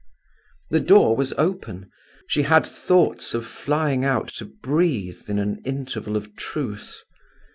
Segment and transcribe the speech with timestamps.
[0.71, 1.91] The door was open.
[2.27, 7.03] She had thoughts of flying out to breathe in an interval of truce.